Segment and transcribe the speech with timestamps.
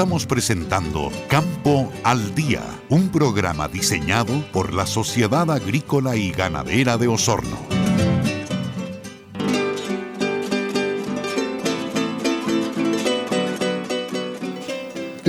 [0.00, 7.08] Estamos presentando Campo al Día, un programa diseñado por la Sociedad Agrícola y Ganadera de
[7.08, 7.77] Osorno.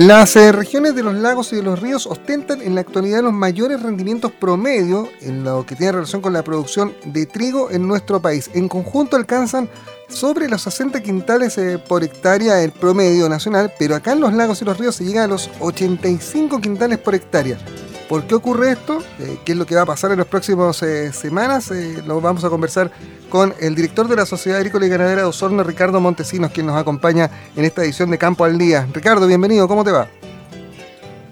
[0.00, 3.34] Las eh, regiones de los lagos y de los ríos ostentan en la actualidad los
[3.34, 8.18] mayores rendimientos promedio en lo que tiene relación con la producción de trigo en nuestro
[8.22, 8.50] país.
[8.54, 9.68] En conjunto alcanzan
[10.08, 14.62] sobre los 60 quintales eh, por hectárea el promedio nacional, pero acá en los lagos
[14.62, 17.58] y los ríos se llega a los 85 quintales por hectárea.
[18.10, 18.98] ¿Por qué ocurre esto?
[19.20, 21.70] Eh, ¿Qué es lo que va a pasar en las próximas eh, semanas?
[22.04, 22.90] lo vamos a conversar
[23.28, 26.76] con el director de la Sociedad Agrícola y Ganadera de Osorno, Ricardo Montesinos, quien nos
[26.76, 28.84] acompaña en esta edición de Campo al Día.
[28.92, 30.08] Ricardo, bienvenido, ¿cómo te va?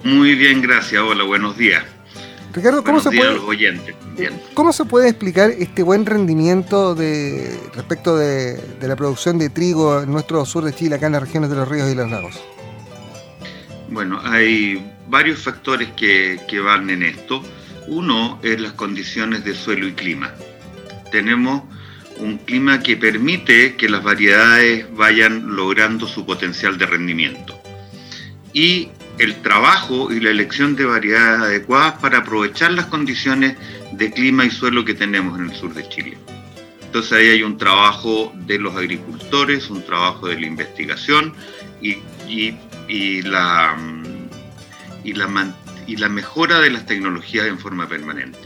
[0.05, 1.03] Muy bien, gracias.
[1.03, 1.83] Hola, buenos días.
[2.53, 3.37] Ricardo, ¿cómo se, puede,
[4.55, 10.13] ¿cómo se puede explicar este buen rendimiento de, respecto de, la producción de trigo en
[10.13, 12.41] nuestro sur de Chile, acá en las regiones de los ríos y los lagos?
[13.89, 17.43] Bueno, hay varios factores que, que van en esto.
[17.87, 20.35] Uno es las condiciones de suelo y clima.
[21.11, 21.63] Tenemos
[22.19, 27.61] un clima que permite que las variedades vayan logrando su potencial de rendimiento.
[28.53, 33.57] Y el trabajo y la elección de variedades adecuadas para aprovechar las condiciones
[33.93, 36.19] de clima y suelo que tenemos en el sur de Chile.
[36.83, 41.35] Entonces ahí hay un trabajo de los agricultores, un trabajo de la investigación
[41.83, 41.99] y,
[43.23, 43.77] la,
[45.05, 45.55] y, la,
[45.87, 48.39] y la mejora de las tecnologías en forma permanente.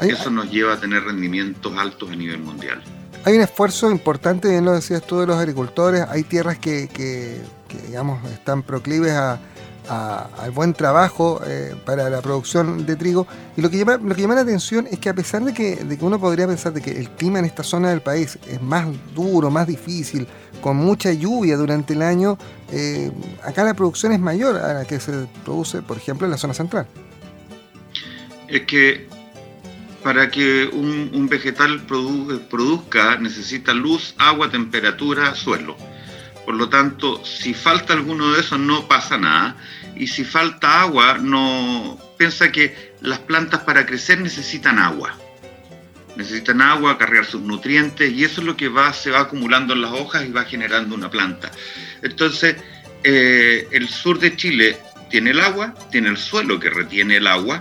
[0.00, 2.82] Eso nos lleva a tener rendimientos altos a nivel mundial.
[3.24, 6.04] Hay un esfuerzo importante, bien lo decías tú, de los agricultores.
[6.08, 7.40] Hay tierras que, que
[7.86, 9.40] digamos, están proclives a,
[9.88, 13.26] al buen trabajo eh, para la producción de trigo.
[13.56, 15.76] Y lo que, llama, lo que llama la atención es que a pesar de que,
[15.76, 18.60] de que uno podría pensar de que el clima en esta zona del país es
[18.60, 20.26] más duro, más difícil,
[20.60, 22.38] con mucha lluvia durante el año,
[22.72, 23.10] eh,
[23.42, 26.54] acá la producción es mayor a la que se produce, por ejemplo, en la zona
[26.54, 26.86] central.
[28.48, 29.08] Es que
[30.02, 35.76] para que un, un vegetal produzca necesita luz, agua, temperatura, suelo.
[36.46, 39.56] Por lo tanto, si falta alguno de esos no pasa nada.
[39.96, 45.18] Y si falta agua, no piensa que las plantas para crecer necesitan agua.
[46.14, 49.82] Necesitan agua, cargar sus nutrientes y eso es lo que va, se va acumulando en
[49.82, 51.50] las hojas y va generando una planta.
[52.02, 52.56] Entonces,
[53.02, 54.78] eh, el sur de Chile
[55.10, 57.60] tiene el agua, tiene el suelo que retiene el agua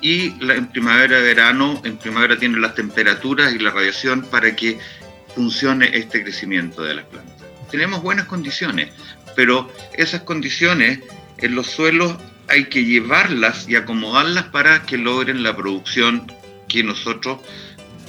[0.00, 4.78] y en primavera verano, en primavera tiene las temperaturas y la radiación para que
[5.34, 7.31] funcione este crecimiento de las plantas
[7.72, 8.90] tenemos buenas condiciones,
[9.34, 11.00] pero esas condiciones
[11.38, 12.16] en los suelos
[12.48, 16.30] hay que llevarlas y acomodarlas para que logren la producción
[16.68, 17.40] que nosotros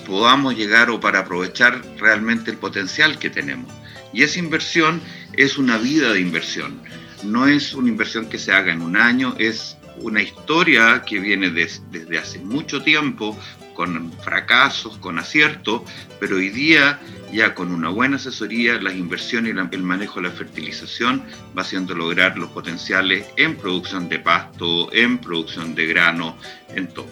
[0.05, 3.73] podamos llegar o para aprovechar realmente el potencial que tenemos.
[4.11, 5.01] Y esa inversión
[5.31, 6.81] es una vida de inversión,
[7.23, 11.49] no es una inversión que se haga en un año, es una historia que viene
[11.51, 13.39] desde hace mucho tiempo,
[13.73, 15.81] con fracasos, con aciertos,
[16.19, 16.99] pero hoy día
[17.33, 21.23] ya con una buena asesoría, las inversiones y el manejo de la fertilización
[21.57, 26.37] va haciendo lograr los potenciales en producción de pasto, en producción de grano,
[26.75, 27.07] en todo.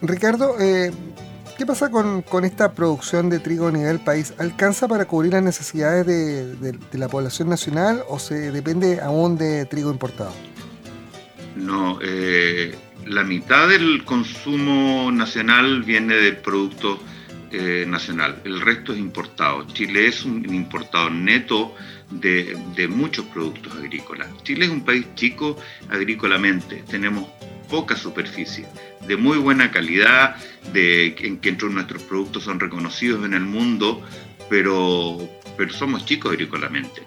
[0.00, 0.90] Ricardo, eh,
[1.58, 4.32] ¿qué pasa con, esta producción de trigo a nivel país?
[4.38, 9.92] ¿Alcanza para cubrir las necesidades de, la población nacional o se depende aún de trigo
[9.92, 10.32] importado?
[11.54, 12.74] No, eh,
[13.06, 16.98] la mitad del consumo nacional viene del producto
[17.52, 19.66] eh, nacional, el resto es importado.
[19.72, 21.74] Chile es un importador neto
[22.10, 24.28] de, muchos productos agrícolas.
[24.42, 25.56] Chile es un país chico
[25.90, 27.28] agrícolamente, tenemos
[27.68, 28.66] poca superficie,
[29.06, 30.36] de muy buena calidad,
[30.72, 34.02] de, en que nuestros productos son reconocidos en el mundo,
[34.50, 35.18] pero,
[35.56, 37.02] pero somos chicos agrícolamente.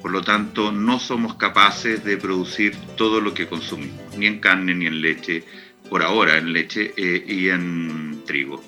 [0.00, 4.74] Por lo tanto, no somos capaces de producir todo lo que consumimos, ni en carne
[4.74, 5.44] ni en leche,
[5.90, 8.62] por ahora en leche eh, y en trigo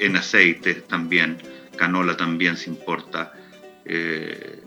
[0.00, 1.38] en aceite también,
[1.76, 3.32] canola también se importa.
[3.84, 4.62] Eh,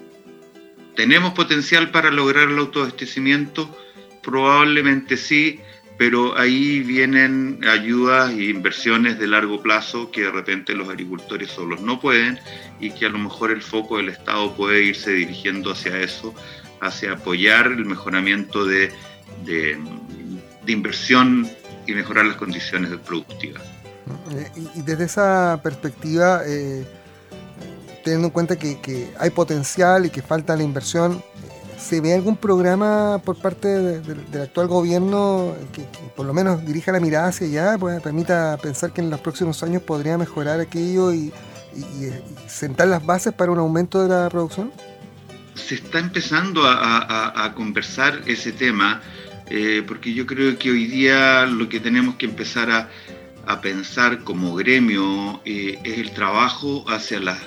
[0.95, 3.75] ¿Tenemos potencial para lograr el autoabastecimiento?
[4.21, 5.59] Probablemente sí,
[5.97, 11.81] pero ahí vienen ayudas e inversiones de largo plazo que de repente los agricultores solos
[11.81, 12.39] no pueden
[12.79, 16.33] y que a lo mejor el foco del Estado puede irse dirigiendo hacia eso,
[16.81, 18.91] hacia apoyar el mejoramiento de,
[19.45, 19.77] de,
[20.65, 21.49] de inversión
[21.87, 23.63] y mejorar las condiciones productivas.
[24.31, 26.85] Eh, y, desde esa perspectiva, eh,
[28.03, 31.23] teniendo en cuenta que, hay potencial y que falta la inversión,
[31.77, 35.85] ¿se ve algún programa por parte del actual gobierno que,
[36.15, 39.61] por lo menos dirija la mirada hacia allá, pues, permita pensar que en los próximos
[39.63, 41.31] años podría mejorar aquello y,
[42.47, 44.71] sentar las bases para un aumento de la producción?
[45.55, 49.01] se está empezando a, conversar ese tema,
[49.49, 52.89] eh, porque yo creo que hoy día lo que tenemos que empezar a,
[53.61, 57.37] pensar como gremio eh, es el trabajo hacia la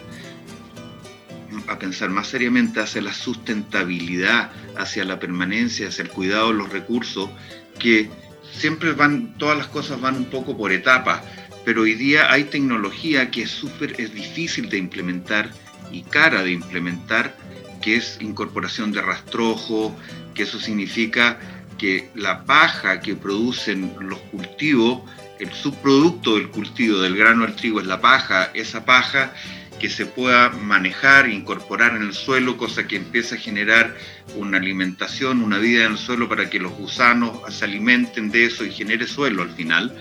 [1.69, 6.71] a pensar más seriamente hacia la sustentabilidad, hacia la permanencia, hacia el cuidado de los
[6.71, 7.31] recursos,
[7.79, 8.09] que
[8.53, 11.23] siempre van, todas las cosas van un poco por etapas,
[11.65, 15.51] pero hoy día hay tecnología que es súper, es difícil de implementar
[15.91, 17.37] y cara de implementar,
[17.83, 19.97] que es incorporación de rastrojo,
[20.35, 21.39] que eso significa
[21.79, 25.03] que la paja que producen los cultivos,
[25.39, 29.33] el subproducto del cultivo del grano del trigo es la paja, esa paja
[29.79, 33.97] que se pueda manejar, incorporar en el suelo, cosa que empieza a generar
[34.37, 38.65] una alimentación, una vida en el suelo para que los gusanos se alimenten de eso
[38.65, 39.95] y genere suelo al final,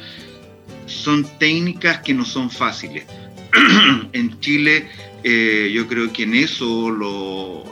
[0.85, 3.05] son técnicas que no son fáciles.
[4.13, 4.87] en Chile
[5.23, 6.95] eh, yo creo que en eso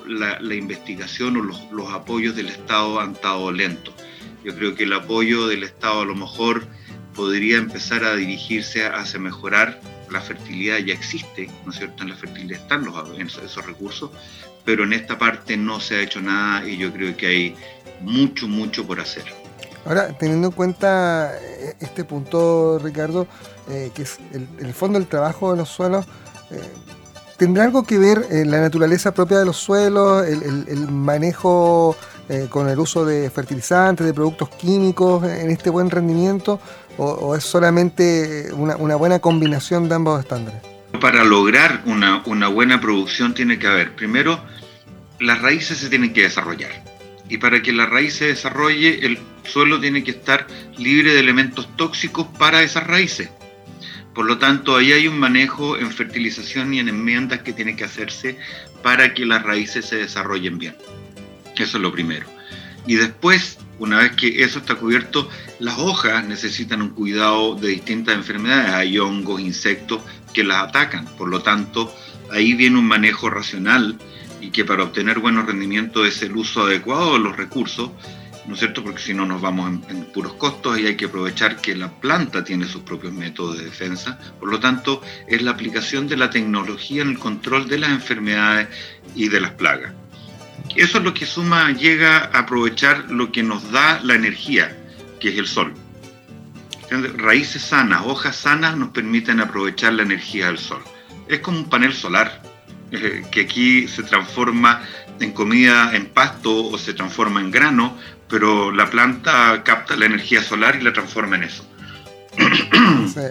[0.07, 3.93] la, investigación o los, los, apoyos del Estado han estado lentos.
[4.43, 6.67] Yo creo que el apoyo del Estado a lo mejor
[7.13, 9.79] podría empezar a dirigirse hacia mejorar
[10.13, 12.03] la fertilidad ya existe, ¿no es cierto?
[12.03, 14.11] En la fertilidad están los, esos recursos,
[14.63, 17.55] pero en esta parte no se ha hecho nada y yo creo que hay
[18.01, 19.23] mucho, mucho por hacer.
[19.85, 23.27] Ahora, teniendo en cuenta eh, este punto, Ricardo,
[23.69, 26.05] eh, que es el, fondo del trabajo de los suelos,
[26.51, 26.61] eh,
[27.37, 31.97] ¿tendrá algo que ver la naturaleza propia de los suelos, el, manejo
[32.49, 36.59] con el uso de fertilizantes, de productos químicos en este buen rendimiento?
[36.97, 40.61] O, es solamente una, buena combinación de ambos estándares?
[40.99, 44.39] Para lograr una, buena producción tiene que haber, primero,
[45.19, 46.71] las raíces se tienen que desarrollar.
[47.29, 50.45] Y para que la raíz se desarrolle, el suelo tiene que estar
[50.77, 53.29] libre de elementos tóxicos para esas raíces.
[54.13, 57.85] Por lo tanto, ahí hay un manejo en fertilización y en enmiendas que tiene que
[57.85, 58.37] hacerse
[58.83, 60.75] para que las raíces se desarrollen bien.
[61.55, 62.27] Eso es lo primero.
[62.85, 65.27] Y después una vez que eso está cubierto,
[65.59, 68.71] las hojas necesitan un cuidado de distintas enfermedades.
[68.73, 70.01] Hay hongos, insectos
[70.33, 71.05] que las atacan.
[71.17, 71.93] Por lo tanto,
[72.31, 73.97] ahí viene un manejo racional
[74.41, 77.91] y que para obtener buenos rendimientos es el uso adecuado de los recursos,
[78.45, 78.83] ¿no es cierto?
[78.83, 82.43] Porque si no nos vamos en, puros costos y hay que aprovechar que la planta
[82.43, 84.19] tiene sus propios métodos de defensa.
[84.39, 88.67] Por lo tanto, es la aplicación de la tecnología en el control de las enfermedades
[89.15, 89.93] y de las plagas.
[90.75, 94.75] Eso es lo que suma, llega a aprovechar lo que nos da la energía,
[95.19, 95.73] que es el sol.
[96.89, 100.83] Raíces sanas, hojas sanas nos permiten aprovechar la energía del sol.
[101.27, 102.41] Es como un panel solar,
[102.91, 104.81] eh, que aquí se transforma
[105.19, 107.97] en comida, en pasto o se transforma en grano,
[108.27, 111.65] pero la planta capta la energía solar y la transforma en eso.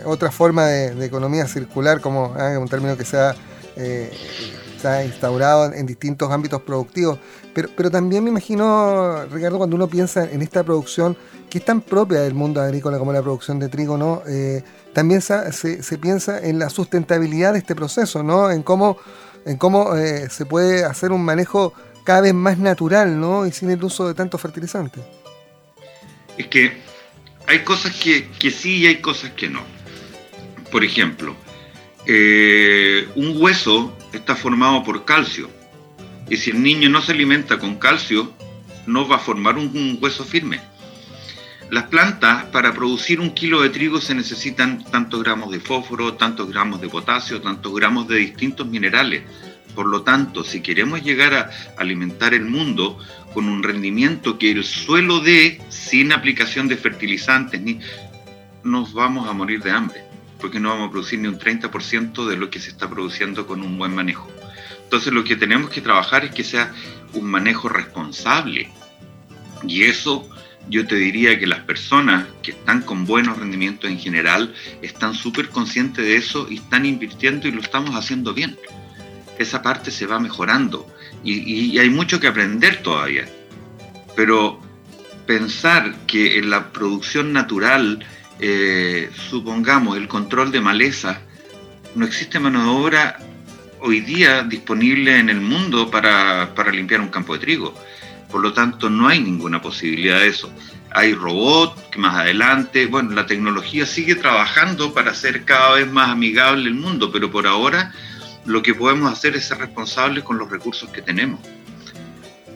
[0.04, 3.34] Otra forma de, economía circular, como ah, un término que sea
[3.76, 4.12] eh,
[4.82, 7.18] está instaurado en distintos ámbitos productivos.
[7.54, 11.16] Pero, pero también me imagino, Ricardo, cuando uno piensa en esta producción
[11.48, 14.22] que es tan propia del mundo agrícola como la producción de trigo, ¿no?
[14.26, 18.50] Eh, también se, se, piensa en la sustentabilidad de este proceso, ¿no?
[18.50, 18.96] En cómo,
[19.46, 21.72] en cómo eh, se puede hacer un manejo
[22.04, 23.46] cada vez más natural, ¿no?
[23.46, 25.04] Y sin el uso de tantos fertilizantes.
[26.36, 26.72] Es que
[27.46, 29.60] hay cosas que, que sí y hay cosas que no.
[30.72, 31.36] Por ejemplo,
[32.06, 35.50] eh, un hueso está formado por calcio.
[36.28, 38.32] Y si el niño no se alimenta con calcio,
[38.86, 40.60] no va a formar un, hueso firme.
[41.70, 46.50] Las plantas, para producir un kilo de trigo, se necesitan tantos gramos de fósforo, tantos
[46.50, 49.22] gramos de potasio, tantos gramos de distintos minerales.
[49.74, 52.98] Por lo tanto, si queremos llegar a alimentar el mundo
[53.32, 57.78] con un rendimiento que el suelo dé sin aplicación de fertilizantes, ni,
[58.64, 60.11] nos vamos a morir de hambre
[60.42, 63.62] porque no vamos a producir ni un 30% de lo que se está produciendo con
[63.62, 64.28] un buen manejo.
[64.82, 66.74] Entonces lo que tenemos que trabajar es que sea
[67.14, 68.70] un manejo responsable.
[69.66, 70.28] Y eso
[70.68, 75.48] yo te diría que las personas que están con buenos rendimientos en general están súper
[75.48, 78.58] conscientes de eso y están invirtiendo y lo estamos haciendo bien.
[79.38, 80.86] Esa parte se va mejorando
[81.24, 83.26] y, y hay mucho que aprender todavía.
[84.16, 84.60] Pero
[85.26, 88.04] pensar que en la producción natural
[88.44, 91.20] eh, supongamos, el control de maleza,
[91.94, 93.18] no existe mano de obra
[93.78, 97.72] hoy día disponible en el mundo para, para limpiar un campo de trigo.
[98.32, 100.52] Por lo tanto, no hay ninguna posibilidad de eso.
[100.90, 106.10] Hay robots que más adelante, bueno, la tecnología sigue trabajando para hacer cada vez más
[106.10, 107.92] amigable el mundo, pero por ahora
[108.44, 111.38] lo que podemos hacer es ser responsables con los recursos que tenemos.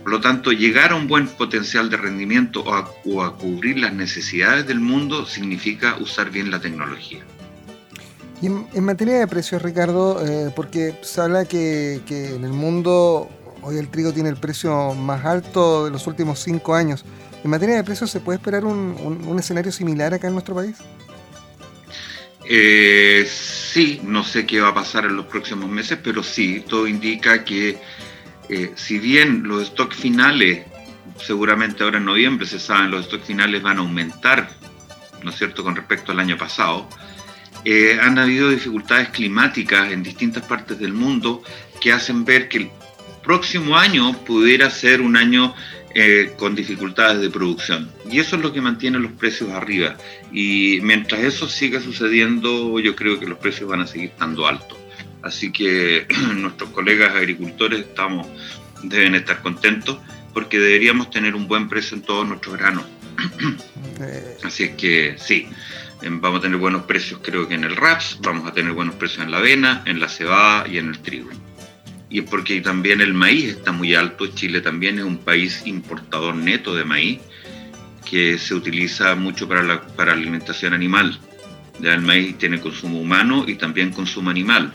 [0.06, 4.64] Por lo tanto, llegar a un buen potencial de rendimiento o a, cubrir las necesidades
[4.64, 7.25] del mundo significa usar bien la tecnología.
[8.40, 13.28] Y en, materia de precios, Ricardo, eh, porque se habla que, en el mundo
[13.62, 17.04] hoy el trigo tiene el precio más alto de los últimos cinco años.
[17.42, 20.76] ¿En materia de precios se puede esperar un, escenario similar acá en nuestro país?
[22.48, 26.86] Eh, sí, no sé qué va a pasar en los próximos meses, pero sí, todo
[26.86, 27.80] indica que
[28.49, 30.65] eh, si bien los stocks finales,
[31.19, 34.50] seguramente ahora en noviembre se saben, los stocks finales van a aumentar,
[35.23, 36.88] ¿no es cierto?, con respecto al año pasado,
[37.65, 41.43] eh, han habido dificultades climáticas en distintas partes del mundo
[41.81, 42.71] que hacen ver que el
[43.25, 45.53] próximo año pudiera ser un año
[45.99, 47.91] eh, con dificultades de producción.
[48.11, 49.97] Y eso es lo que mantiene los precios arriba.
[50.31, 54.79] Y mientras eso siga sucediendo, yo creo que los precios van a seguir estando altos.
[55.26, 56.06] Así que
[56.37, 58.28] nuestros colegas agricultores estamos,
[58.85, 59.99] deben estar contentos
[60.33, 62.85] porque deberíamos tener un buen precio en todos nuestros granos.
[63.99, 64.37] Eh.
[64.45, 65.49] Así es que sí,
[66.02, 68.95] em, vamos a tener buenos precios creo que en el raps, vamos a tener buenos
[68.97, 71.30] precios en la avena, en la cebada y en el trigo.
[72.11, 76.35] Y es porque también el maíz está muy alto, Chile también es un país importador
[76.35, 77.21] neto de maíz
[78.04, 81.18] que se utiliza mucho para la, para alimentación animal.
[81.80, 84.75] Ya el maíz tiene consumo humano y también consumo animal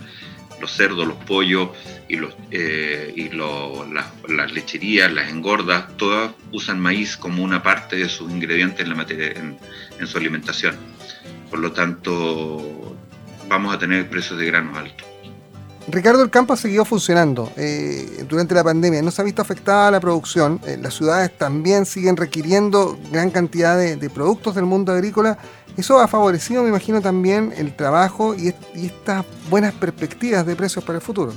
[0.62, 1.70] los cerdos, los pollos
[2.08, 8.08] y, los, eh, y las, lecherías, las engordas, todas usan maíz como una parte de
[8.08, 10.76] sus ingredientes en, la materia, en, su alimentación.
[11.50, 12.96] Por lo tanto,
[13.48, 15.11] vamos a tener precios de granos altos.
[15.88, 19.02] Ricardo, el campo ha seguido funcionando eh, durante la pandemia.
[19.02, 20.60] No se ha visto afectada la producción.
[20.66, 25.38] Eh, las ciudades también siguen requiriendo gran cantidad de, productos del mundo agrícola.
[25.78, 30.98] Eso ha favorecido, me imagino, también el trabajo y, estas buenas perspectivas de precios para
[30.98, 31.34] el futuro.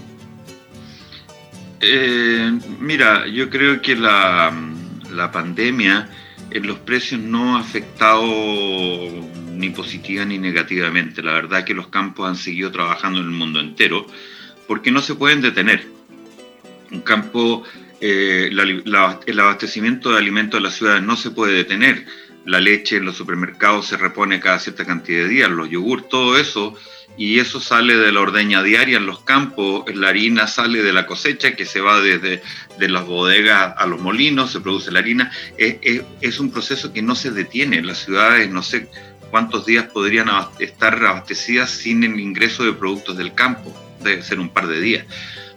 [1.80, 4.52] Eh, mira, yo creo que la,
[5.32, 6.08] pandemia
[6.50, 8.22] en los precios no ha afectado
[9.54, 11.22] ni positiva ni negativamente.
[11.22, 14.06] La verdad es que los campos han seguido trabajando en el mundo entero
[14.66, 15.86] porque no se pueden detener.
[16.90, 17.64] Un campo,
[18.00, 22.06] eh, el abastecimiento de alimentos de las ciudades no se puede detener
[22.44, 26.38] la leche en los supermercados se repone cada cierta cantidad de días, los yogur, todo
[26.38, 26.74] eso,
[27.16, 31.06] y eso sale de la ordeña diaria en los campos, la harina sale de la
[31.06, 32.42] cosecha que se va desde
[32.78, 37.14] de las bodegas a los molinos, se produce la harina, es, un proceso que no
[37.14, 38.88] se detiene, las ciudades no sé
[39.34, 40.28] cuántos días podrían
[40.60, 45.06] estar abastecidas sin el ingreso de productos del campo, debe ser un par de días.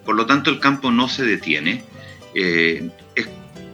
[0.03, 1.83] Por lo tanto, el campo no se detiene,
[2.33, 3.29] eh, es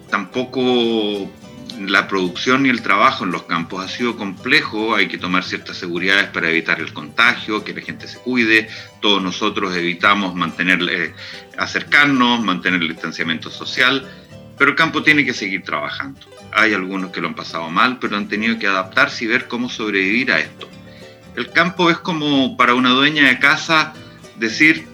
[0.10, 1.32] tampoco
[1.80, 5.78] la producción y el trabajo en los campos ha sido complejo, hay que tomar ciertas
[5.78, 8.68] seguridades para evitar el contagio, que la gente se cuide,
[9.00, 11.14] todos nosotros evitamos mantener, eh,
[11.58, 14.06] acercarnos, mantener el distanciamiento social,
[14.63, 16.22] pero el campo tiene que seguir trabajando.
[16.53, 19.67] Hay algunos que lo han pasado mal, pero han tenido que adaptarse y ver cómo
[19.67, 20.70] sobrevivir a esto.
[21.36, 23.93] El campo es como para una dueña de casa
[24.38, 24.88] decir,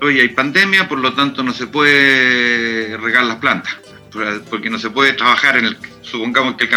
[0.00, 3.76] oye, hay pandemia, por lo tanto no se puede regar las plantas
[4.48, 6.68] porque no se puede trabajar en el, supongamos que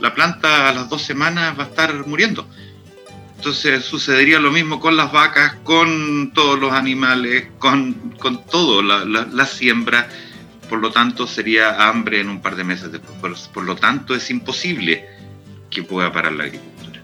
[0.00, 2.48] la planta a las dos semanas va a estar muriendo.
[3.36, 9.46] Entonces sucedería lo mismo con las vacas, con todos los animales, con, con todo, la,
[9.46, 10.08] siembra.
[10.72, 13.50] Por lo tanto, sería hambre en un par de meses después.
[13.52, 15.06] Por, lo tanto, es imposible
[15.68, 17.02] que pueda parar la agricultura.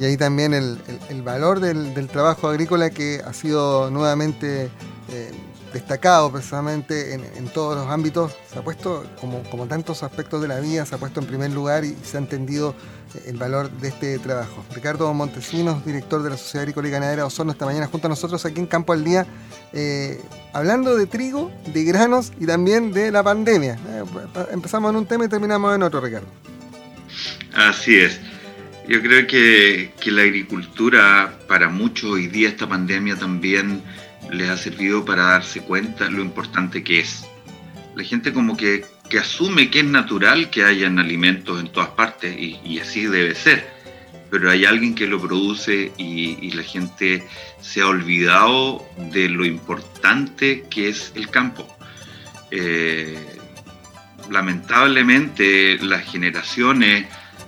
[0.00, 0.78] Y ahí también el,
[1.10, 4.68] el, valor del, del, trabajo agrícola que ha sido nuevamente
[5.12, 5.30] eh,
[5.72, 10.86] destacado precisamente en, todos los ámbitos, se ha puesto, como, tantos aspectos de la vida,
[10.86, 12.74] se ha puesto en primer lugar y se ha entendido
[13.26, 14.64] el valor de este trabajo.
[14.74, 18.44] Ricardo Montesinos, director de la Sociedad Agrícola y Ganadera Osorno, esta mañana junto a nosotros
[18.44, 19.26] aquí en Campo al Día,
[19.72, 20.20] eh,
[20.52, 23.74] hablando de trigo, de granos y también de la pandemia.
[23.74, 24.04] Eh,
[24.52, 26.28] empezamos en un tema y terminamos en otro, Ricardo.
[27.54, 28.18] Así es.
[28.88, 33.82] Yo creo que la agricultura, para muchos hoy día esta pandemia también
[34.32, 37.24] les ha servido para darse cuenta lo importante que es.
[37.94, 38.84] La gente como que,
[39.20, 43.68] asume que es natural que hayan alimentos en todas partes y, así debe ser,
[44.30, 47.22] pero hay alguien que lo produce y, la gente
[47.60, 51.68] se ha olvidado de lo importante que es el campo.
[52.50, 53.18] Eh,
[54.30, 57.06] lamentablemente las generaciones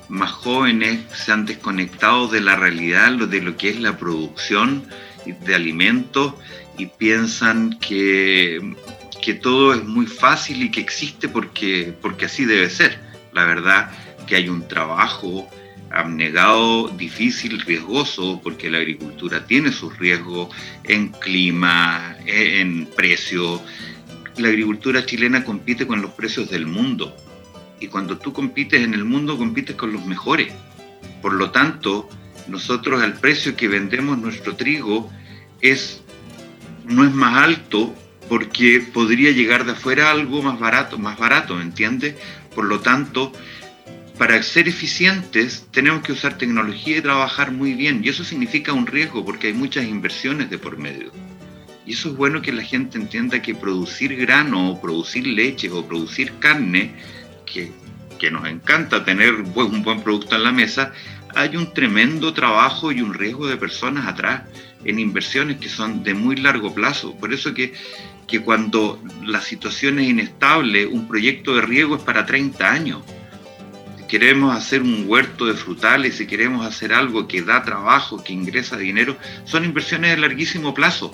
[0.08, 4.86] más jóvenes se han desconectado de la realidad, de lo que es la producción
[5.24, 6.34] de alimentos
[6.78, 8.74] y piensan que,
[9.22, 12.98] que todo es muy fácil y que existe porque, porque así debe ser.
[13.32, 13.90] La verdad
[14.26, 15.48] que hay un trabajo
[15.90, 20.48] abnegado, difícil, riesgoso, porque la agricultura tiene sus riesgos
[20.84, 23.62] en clima, en precio.
[24.36, 27.16] La agricultura chilena compite con los precios del mundo
[27.80, 30.52] y cuando tú compites en el mundo compites con los mejores.
[31.22, 32.08] Por lo tanto,
[32.48, 35.10] nosotros al precio que vendemos nuestro trigo
[35.60, 36.03] es
[36.84, 37.94] no es más alto
[38.28, 42.14] porque podría llegar de afuera algo más barato, más barato, ¿me entiendes?
[42.54, 43.32] Por lo tanto,
[44.18, 48.00] para ser eficientes tenemos que usar tecnología y trabajar muy bien.
[48.02, 51.12] Y eso significa un riesgo porque hay muchas inversiones de por medio.
[51.86, 55.86] Y eso es bueno que la gente entienda que producir grano o producir leche o
[55.86, 56.94] producir carne,
[57.44, 57.72] que,
[58.18, 60.92] que nos encanta tener un buen producto en la mesa,
[61.34, 64.42] hay un tremendo trabajo y un riesgo de personas atrás
[64.84, 67.14] en inversiones que son de muy largo plazo.
[67.16, 67.72] Por eso que,
[68.26, 73.02] que cuando la situación es inestable, un proyecto de riego es para 30 años.
[73.98, 78.32] Si queremos hacer un huerto de frutales, si queremos hacer algo que da trabajo, que
[78.32, 81.10] ingresa dinero, son inversiones de larguísimo plazo.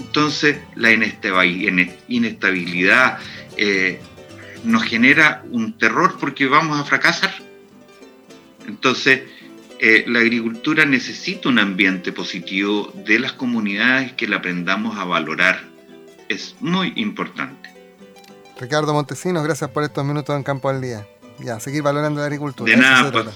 [0.00, 3.18] Entonces, la inestabilidad
[3.56, 4.00] eh,
[4.64, 7.49] nos genera un terror porque vamos a fracasar.
[8.66, 9.22] Entonces,
[9.78, 15.62] eh, la agricultura necesita un ambiente positivo de las comunidades que la aprendamos a valorar.
[16.28, 17.70] Es muy importante.
[18.60, 21.06] Ricardo Montesinos, gracias por estos minutos en Campo al Día.
[21.38, 22.70] Ya, seguir valorando la agricultura.
[22.70, 23.26] De nada, pues,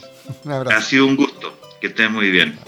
[0.71, 1.59] ha sido un gusto.
[1.81, 2.59] Que estés muy bien.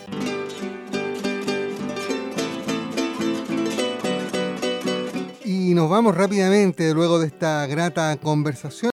[5.44, 8.84] Y nos vamos rápidamente luego de esta grata conversación.